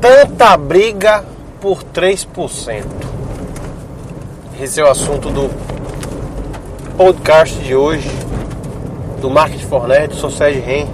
[0.00, 1.24] Tanta briga
[1.58, 2.84] por 3%.
[4.60, 5.50] Esse é o assunto do
[6.98, 8.10] podcast de hoje,
[9.22, 10.86] do Market Fornet, do Sociedade Ren.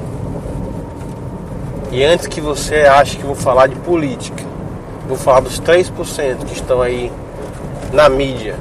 [1.91, 4.45] E antes que você ache que vou falar de política,
[5.09, 7.11] vou falar dos 3% que estão aí
[7.93, 8.57] na mídia,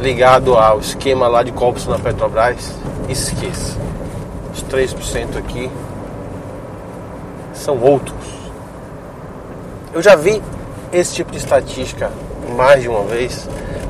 [0.00, 2.74] ligado ao esquema lá de corrupção na Petrobras,
[3.06, 3.78] esqueça.
[4.54, 5.70] Os 3% aqui
[7.52, 8.41] são outros.
[9.94, 10.42] Eu já vi
[10.90, 12.10] esse tipo de estatística
[12.56, 13.46] mais de uma vez,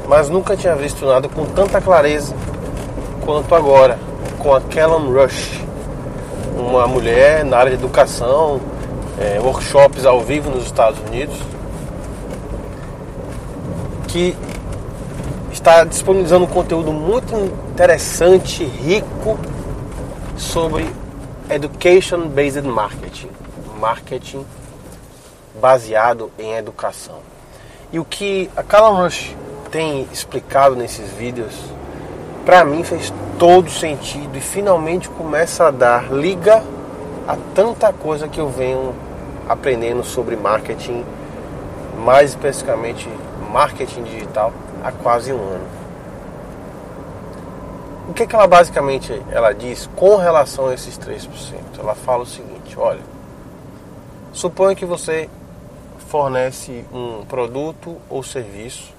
[0.09, 2.35] mas nunca tinha visto nada com tanta clareza
[3.25, 3.97] quanto agora,
[4.41, 5.61] com a Callum Rush,
[6.59, 8.61] uma mulher na área de educação,
[9.17, 11.37] é, workshops ao vivo nos Estados Unidos,
[14.09, 14.37] que
[15.53, 17.33] está disponibilizando um conteúdo muito
[17.71, 19.39] interessante, rico
[20.37, 20.85] sobre
[21.49, 23.31] Education Based Marketing,
[23.79, 24.45] marketing
[25.61, 27.19] baseado em educação.
[27.93, 29.35] E o que a Callum Rush
[29.71, 31.55] tem explicado nesses vídeos,
[32.45, 36.63] para mim fez todo sentido e finalmente começa a dar liga
[37.27, 38.95] a tanta coisa que eu venho
[39.49, 41.05] aprendendo sobre marketing,
[41.99, 43.09] mais especificamente
[43.51, 45.83] marketing digital, há quase um ano.
[48.09, 51.29] O que, que ela basicamente ela diz com relação a esses 3%?
[51.79, 53.01] Ela fala o seguinte, olha,
[54.33, 55.31] suponha que você
[56.03, 58.93] fornece um produto ou serviço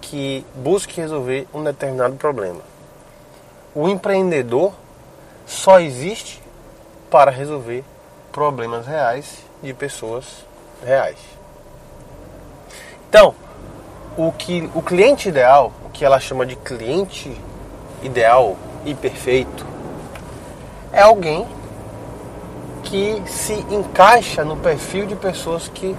[0.00, 2.60] que busque resolver um determinado problema.
[3.74, 4.72] O empreendedor
[5.46, 6.42] só existe
[7.10, 7.84] para resolver
[8.30, 10.44] problemas reais de pessoas
[10.84, 11.18] reais.
[13.08, 13.34] Então,
[14.16, 17.34] o que o cliente ideal, o que ela chama de cliente
[18.02, 19.66] ideal e perfeito,
[20.92, 21.46] é alguém
[22.82, 25.96] que se encaixa no perfil de pessoas que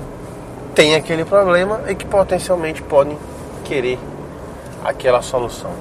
[0.74, 3.18] têm aquele problema e que potencialmente podem
[3.64, 4.00] querer
[4.84, 5.72] aquela solução.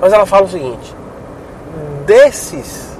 [0.00, 0.94] Mas ela fala o seguinte:
[2.04, 2.96] desses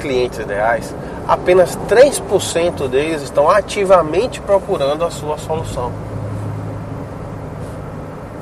[0.00, 0.94] clientes ideais,
[1.28, 5.92] apenas 3% deles estão ativamente procurando a sua solução.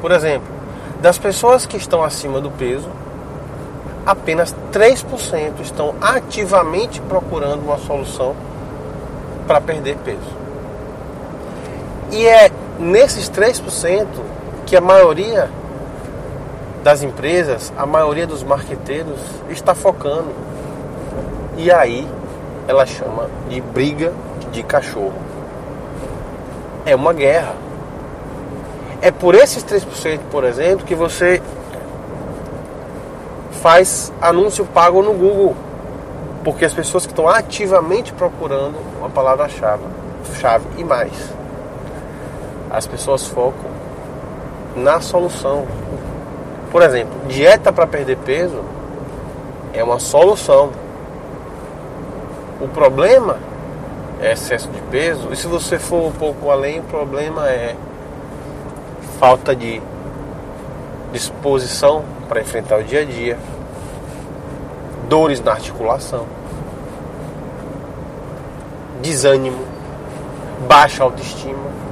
[0.00, 0.48] Por exemplo,
[1.00, 2.88] das pessoas que estão acima do peso,
[4.06, 8.34] apenas 3% estão ativamente procurando uma solução
[9.47, 10.47] para perder peso.
[12.10, 14.06] E é nesses 3%
[14.66, 15.50] que a maioria
[16.82, 19.19] das empresas, a maioria dos marqueteiros
[19.50, 20.32] está focando.
[21.56, 22.06] E aí
[22.66, 24.12] ela chama de briga
[24.52, 25.14] de cachorro.
[26.86, 27.54] É uma guerra.
[29.00, 31.42] É por esses 3%, por exemplo, que você
[33.62, 35.56] faz anúncio pago no Google.
[36.44, 39.82] Porque as pessoas que estão ativamente procurando uma palavra-chave
[40.40, 41.38] chave e mais.
[42.71, 43.71] As pessoas focam
[44.77, 45.67] na solução.
[46.71, 48.62] Por exemplo, dieta para perder peso
[49.73, 50.71] é uma solução.
[52.61, 53.39] O problema
[54.21, 57.77] é excesso de peso, e se você for um pouco além, o problema é
[59.19, 59.81] falta de
[61.12, 63.39] disposição para enfrentar o dia a dia,
[65.09, 66.27] dores na articulação,
[69.00, 69.65] desânimo,
[70.67, 71.88] baixa autoestima.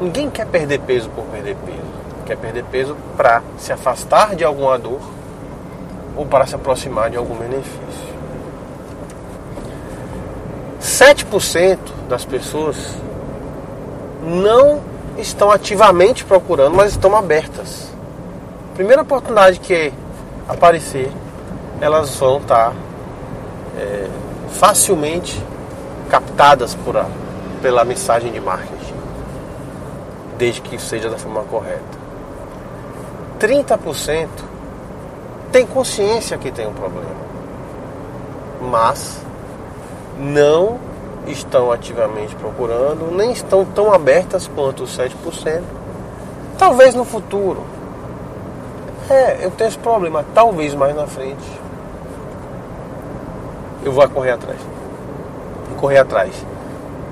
[0.00, 1.94] Ninguém quer perder peso por perder peso.
[2.26, 5.00] Quer perder peso para se afastar de alguma dor
[6.16, 8.14] ou para se aproximar de algum benefício.
[10.80, 11.78] 7%
[12.08, 12.76] das pessoas
[14.22, 14.80] não
[15.18, 17.88] estão ativamente procurando, mas estão abertas.
[18.74, 19.92] Primeira oportunidade que
[20.48, 21.10] aparecer,
[21.80, 22.72] elas vão estar
[23.78, 24.08] é,
[24.52, 25.40] facilmente
[26.08, 27.06] captadas por a,
[27.62, 28.73] pela mensagem de marketing,
[30.38, 32.04] desde que seja da forma correta.
[33.38, 34.28] 30%
[35.52, 37.14] tem consciência que tem um problema,
[38.60, 39.20] mas
[40.18, 40.78] não
[41.26, 45.62] estão ativamente procurando, nem estão tão abertas quanto os 7%.
[46.58, 47.62] Talvez no futuro.
[49.08, 51.60] É, eu tenho esse problema, talvez mais na frente.
[53.84, 54.58] Eu vou correr atrás.
[55.78, 56.34] Correr atrás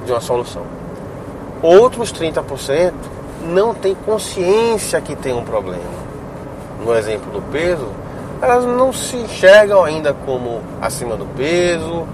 [0.07, 0.82] de uma solução.
[1.63, 2.93] Outros 30%
[3.45, 6.03] não têm consciência que tem um problema.
[6.85, 7.87] No exemplo do peso,
[8.41, 12.05] elas não se enxergam ainda como acima do peso,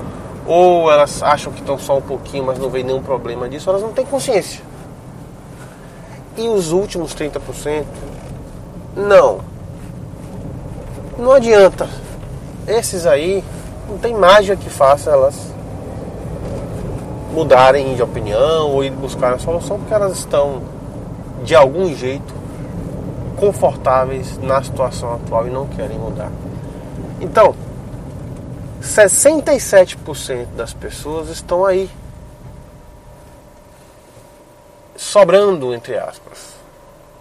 [0.47, 3.81] ou elas acham que estão só um pouquinho, mas não vê nenhum problema disso, elas
[3.81, 4.63] não têm consciência.
[6.37, 7.85] E os últimos 30%,
[8.95, 9.41] não.
[11.19, 11.89] Não adianta.
[12.67, 13.43] Esses aí,
[13.89, 15.58] não tem mágica que faça elas
[17.39, 20.61] mudarem de opinião ou ir buscar a solução porque elas estão
[21.45, 22.35] de algum jeito
[23.37, 26.33] confortáveis na situação atual e não querem mudar.
[27.21, 27.55] Então,
[28.83, 31.89] 67% das pessoas estão aí
[34.97, 36.55] sobrando entre aspas.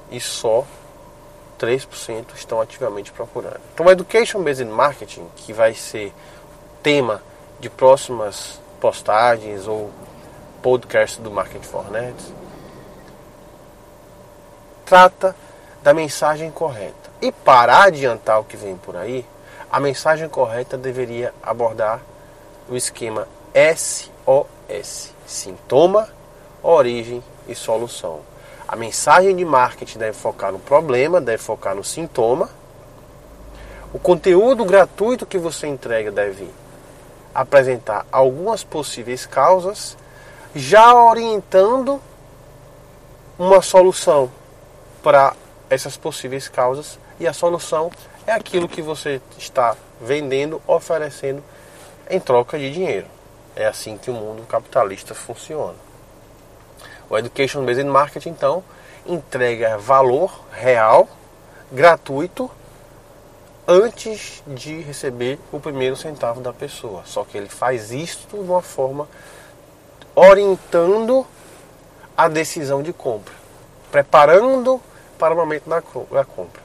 [0.10, 0.66] E só
[1.60, 3.60] 3% estão ativamente procurando.
[3.72, 6.12] Então, o Education Based Marketing, que vai ser
[6.82, 7.22] tema
[7.60, 9.92] de próximas postagens ou
[10.68, 11.86] podcast do Marketing for
[14.84, 15.34] trata
[15.82, 17.10] da mensagem correta.
[17.22, 19.26] E para adiantar o que vem por aí,
[19.72, 22.02] a mensagem correta deveria abordar
[22.68, 26.10] o esquema SOS: sintoma,
[26.62, 28.20] origem e solução.
[28.68, 32.50] A mensagem de marketing deve focar no problema, deve focar no sintoma.
[33.94, 36.52] O conteúdo gratuito que você entrega deve
[37.34, 39.96] apresentar algumas possíveis causas,
[40.56, 42.02] já orientando
[43.38, 44.32] uma solução
[45.04, 45.34] para
[45.70, 47.00] essas possíveis causas.
[47.20, 47.92] E a solução
[48.26, 51.44] é aquilo que você está vendendo, oferecendo
[52.10, 53.08] em troca de dinheiro.
[53.56, 55.76] É assim que o mundo capitalista funciona.
[57.10, 58.64] O Education Based Marketing, então,
[59.06, 61.08] entrega valor real,
[61.72, 62.52] gratuito,
[63.68, 67.04] antes de receber o primeiro centavo da pessoa.
[67.06, 69.08] Só que ele faz isso de uma forma
[70.20, 71.28] orientando
[72.18, 73.36] a decisão de compra,
[73.92, 74.82] preparando
[75.20, 75.80] para o momento da
[76.26, 76.64] compra.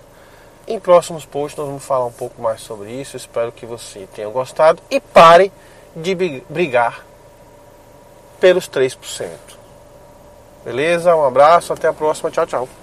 [0.67, 3.15] Em próximos posts nós vamos falar um pouco mais sobre isso.
[3.15, 5.53] Espero que você tenha gostado e pare
[5.95, 6.15] de
[6.49, 7.05] brigar
[8.41, 9.29] pelos 3%.
[10.65, 11.15] Beleza?
[11.15, 12.31] Um abraço, até a próxima.
[12.31, 12.82] Tchau, tchau.